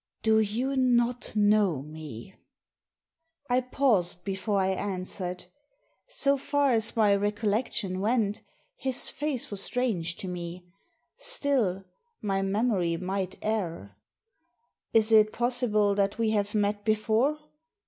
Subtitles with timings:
[0.23, 2.33] "Do you not know me?"
[3.51, 5.45] I paused before I answered.
[6.07, 8.41] So far as my recol lection went
[8.77, 10.65] his face was strange to me.
[11.19, 11.83] Still,
[12.19, 13.95] my memory might err."
[14.91, 17.37] Is it possible that we have met before